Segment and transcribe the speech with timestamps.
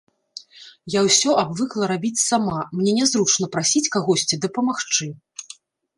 [0.93, 5.05] Я ўсё абвыкла рабіць сама, мне нязручна прасіць кагосьці дапамагчы.